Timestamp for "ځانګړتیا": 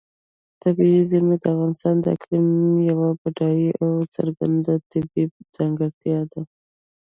5.55-6.19